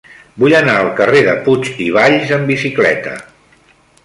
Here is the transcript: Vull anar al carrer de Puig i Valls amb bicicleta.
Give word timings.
Vull 0.43 0.53
anar 0.59 0.77
al 0.83 0.89
carrer 0.99 1.21
de 1.27 1.35
Puig 1.49 1.69
i 1.89 1.93
Valls 1.99 2.35
amb 2.39 2.53
bicicleta. 2.53 3.15